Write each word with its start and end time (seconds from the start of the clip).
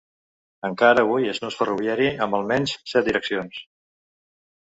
Encara 0.69 1.03
avui 1.07 1.27
és 1.33 1.41
nus 1.43 1.57
ferroviari 1.59 2.07
amb 2.27 2.37
almenys 2.39 2.73
set 2.93 3.11
direccions. 3.11 3.61